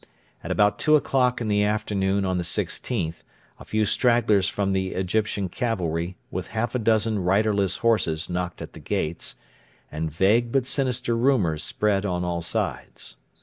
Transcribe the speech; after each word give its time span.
At 0.43 0.49
about 0.49 0.79
two 0.79 0.95
o'clock 0.95 1.41
in 1.41 1.47
the 1.47 1.63
afternoon 1.63 2.25
of 2.25 2.35
the 2.35 2.43
16th 2.43 3.21
a 3.59 3.63
few 3.63 3.85
stragglers 3.85 4.49
from 4.49 4.73
the 4.73 4.95
Egyptian 4.95 5.47
cavalry 5.47 6.17
with 6.31 6.47
half 6.57 6.73
a 6.73 6.79
dozen 6.79 7.19
riderless 7.19 7.77
horses 7.85 8.27
knocked 8.27 8.63
at 8.63 8.73
the 8.73 8.79
gates, 8.79 9.35
and 9.91 10.09
vague 10.11 10.51
but 10.51 10.65
sinister 10.65 11.15
rumours 11.15 11.63
spread 11.63 12.03
on 12.03 12.23
all 12.23 12.41
sides. 12.41 13.15